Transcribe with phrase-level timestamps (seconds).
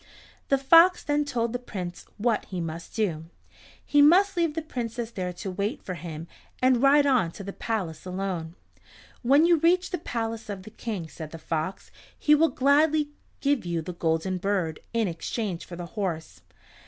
[0.49, 3.25] The fox then told the Prince what he must do.
[3.85, 6.27] He must leave the Princess there to wait for him,
[6.59, 8.55] and ride on to the palace alone.
[9.21, 13.09] "When you reach the palace of the King," said the fox, "he will gladly
[13.41, 16.41] give you the Golden Bird in exchange for the horse.